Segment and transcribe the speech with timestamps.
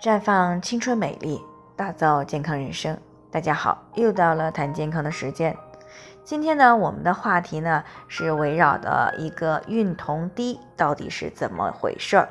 [0.00, 1.44] 绽放青春美丽，
[1.76, 2.96] 打造健康人生。
[3.30, 5.54] 大家好，又到了谈健康的时间。
[6.24, 12.30] 今天呢，我们的话题呢是围绕的一个孕酮低到底是怎么回事儿。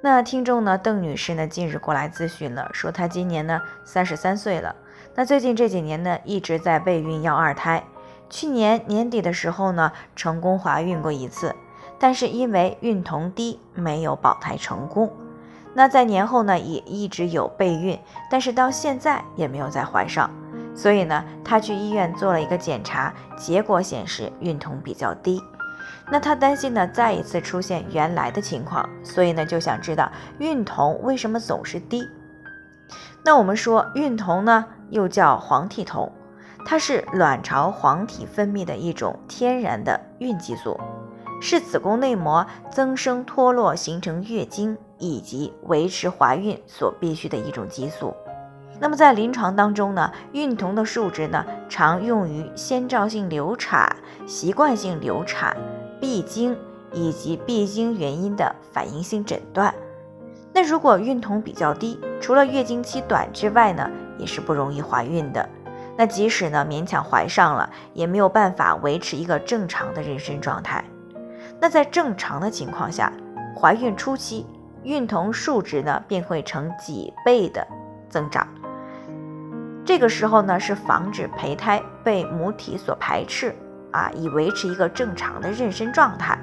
[0.00, 4.74] 那听众呢，邓女士呢近日过来咨询了，说她今年呢三十三岁了，
[5.14, 7.84] 那最近这几年呢一直在备孕要二胎，
[8.28, 11.54] 去年年底的时候呢成功怀孕过一次，
[12.00, 15.12] 但是因为孕酮低没有保胎成功。
[15.74, 17.98] 那在年后呢，也一直有备孕，
[18.30, 20.30] 但是到现在也没有再怀上，
[20.74, 25.42] 所以呢，她去医院做了一个检查，结果显示孕酮比较低。
[26.10, 32.06] 那她担心呢，再一次出现原来的情况，所以呢，就想知道孕酮为什么总是低。
[33.24, 36.12] 那我们说，孕酮呢，又叫黄体酮，
[36.66, 40.78] 它是卵巢黄体分泌的一种天然的孕激素，
[41.40, 44.76] 是子宫内膜增生脱落形成月经。
[45.02, 48.14] 以及维持怀孕所必需的一种激素。
[48.78, 55.56] 那么在临床当中呢，孕酮的数值呢，常用于先兆性流产、习惯性流产、
[56.00, 56.56] 闭经
[56.92, 59.74] 以及闭经原因的反应性诊断。
[60.52, 65.48] 那如果孕酮比较低，除了月经期短之外呢，也是不容易怀孕的。
[65.96, 70.84] 那即使呢勉强怀上了，也没有办法维持一个正常的妊娠状态。
[71.60, 73.12] 那在正常的情况下，
[73.60, 74.46] 怀孕初期。
[74.84, 77.66] 孕酮数值呢便会呈几倍的
[78.08, 78.46] 增长，
[79.84, 83.54] 这个时候呢是防止胚胎被母体所排斥
[83.92, 86.38] 啊，以维持一个正常的妊娠状态。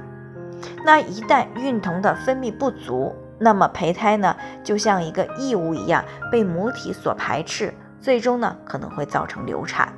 [0.86, 9.94] 那一旦孕酮的分泌不足，那么胚胎呢就像一个异物一样被母体所排斥，最终呢可能会造成流产。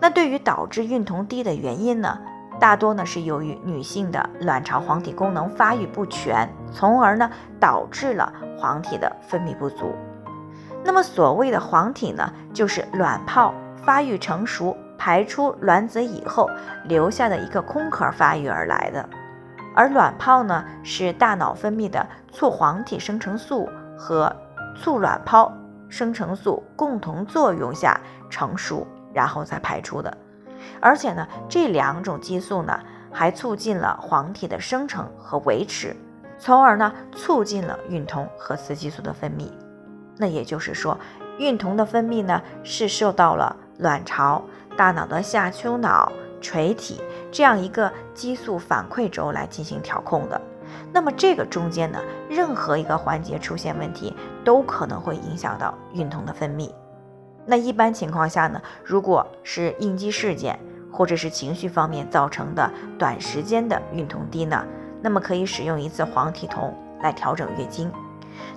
[0.00, 2.18] 那对于导致孕酮低的原因呢？
[2.64, 9.94] 大多呢是由于女性的卵巢黄体功能发育不全，从而呢导致了黄体的分泌不足。
[10.82, 13.52] 那么所谓的黄体呢，就是卵泡
[13.84, 16.48] 发育成熟，排出卵子以后
[16.86, 19.06] 留下的一个空壳发育而来的。
[19.76, 24.34] 而卵泡呢，是大脑分泌的促黄体生成素和
[24.74, 25.52] 促卵泡
[25.90, 28.00] 生成素共同作用下
[28.30, 30.16] 成熟，然后再排出的。
[30.80, 32.78] 而且呢，这两种激素呢，
[33.12, 35.94] 还促进了黄体的生成和维持，
[36.38, 39.50] 从而呢，促进了孕酮和雌激素的分泌。
[40.16, 40.98] 那也就是说，
[41.38, 44.42] 孕酮的分泌呢，是受到了卵巢、
[44.76, 47.00] 大脑的下丘脑、垂体
[47.32, 50.40] 这样一个激素反馈轴来进行调控的。
[50.92, 51.98] 那么这个中间呢，
[52.28, 54.14] 任何一个环节出现问题，
[54.44, 56.70] 都可能会影响到孕酮的分泌。
[57.46, 60.58] 那一般情况下呢，如果是应激事件
[60.90, 64.64] 或者是情绪方面造成的短时间的孕酮低呢，
[65.02, 66.72] 那么可以使用一次黄体酮
[67.02, 67.90] 来调整月经。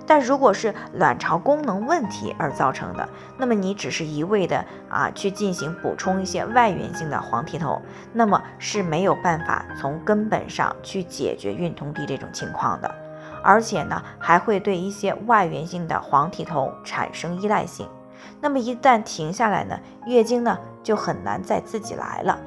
[0.06, 7.80] 但如果是卵巢功能问题而造成的，那么你只是一味的啊去进行补充一些外源性的黄体酮，
[8.12, 12.92] 那么是没有办法从根本上去解决孕酮低这种情况的，
[13.42, 17.86] 而且呢还会对一些外源性的黄体酮产生依赖性。
[18.40, 22.38] 那么一旦停下来呢，月经呢就很难再自己来了。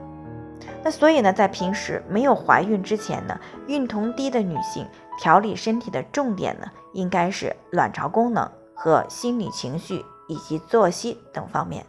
[0.84, 4.88] 那所以呢，在平时没有怀孕之前呢，孕酮低的女性
[5.20, 11.86] 调理身体的重点呢，应该是卵巢功能和心理情绪以及作息等方面。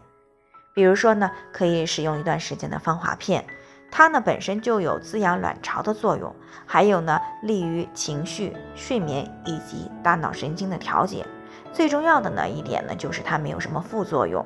[0.75, 3.45] 比如说呢，可以使用一段时间的芳华片，
[3.91, 6.35] 它呢本身就有滋养卵巢的作用，
[6.67, 11.27] 还有呢利于情绪、睡眠以及大脑神经的调节。
[11.73, 14.45] 最重要的呢一点呢，就是它没有什么副作用。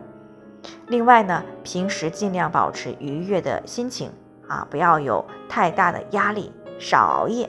[0.89, 4.11] 另外呢，平时尽量保持愉悦的心情
[4.49, 7.49] 啊，不要有太大的压力，少熬夜，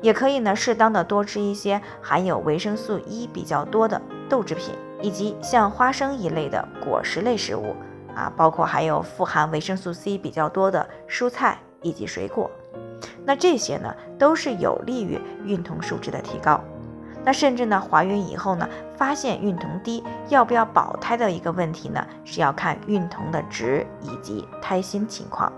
[0.00, 7.74] 也可以呢适当的多吃一些含有维生素 E 比较多的豆制品，以及像花生一类的果实类食物
[8.14, 12.50] 啊，包括还有富含维生素 C 比较多的蔬菜以及水果。
[13.24, 16.60] 那这些呢，都是有利于孕酮数值的提高。
[17.26, 25.52] 那甚至呢，怀孕以后呢，发现孕酮低，要不要保胎的一个问题呢，是要看孕酮的值以及胎心情况。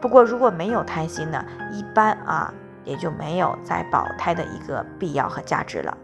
[0.00, 2.54] 不过如果没有胎心呢，一般啊
[2.84, 5.98] 也就没有再保胎的一个必要和价值了。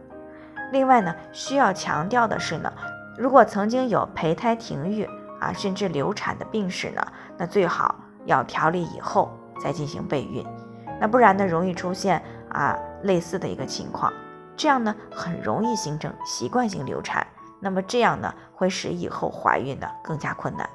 [0.72, 2.72] 另外呢，需要强调的是呢，
[3.16, 5.08] 如果曾经有胚胎停育
[5.40, 7.00] 啊，甚至流产的病史呢，
[7.38, 7.94] 那最好
[8.24, 9.30] 要调理以后
[9.62, 10.44] 再进行备孕，
[11.00, 14.12] 那不然呢，容易出现啊类似的一个情况。
[14.56, 17.26] 这样呢，很容易形成习惯性流产，
[17.60, 20.68] 那么这样呢，会使以后怀孕呢更加困难。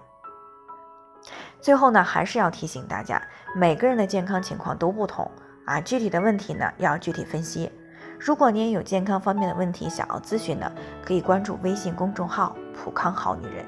[1.61, 3.21] 最后呢，还是要提醒大家，
[3.55, 5.29] 每个人的健康情况都不同
[5.65, 7.71] 啊，具体的问题呢要具体分析。
[8.19, 10.69] 如果你也有健康方面的问题想要咨询呢，
[11.05, 13.65] 可以关注微信公众号“普康好女人”，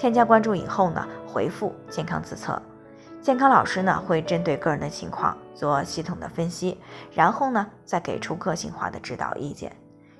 [0.00, 2.60] 添加关注以后呢，回复“健康自测”，
[3.24, 6.78] 健康老师呢会针对个人的情况做系统的分析，
[7.10, 9.74] 然后呢再给出个性化的指导意见。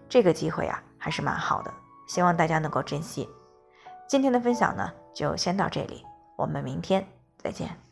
[0.08, 1.70] 这个机会啊还是蛮好的，
[2.06, 3.28] 希望大家能够珍惜。
[4.08, 6.02] 今天的分享呢就先到这里，
[6.34, 7.06] 我们明天
[7.36, 7.83] 再见。